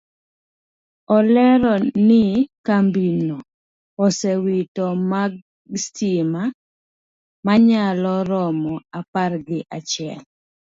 Olero 1.15 1.73
ni 2.07 2.23
kambino 2.67 3.37
osewito 4.05 4.85
dag 5.11 5.31
stima 5.83 6.41
manyalo 7.45 8.13
romo 8.29 8.73
apar 8.99 9.31
gi 9.47 9.59
achiel 9.77 10.21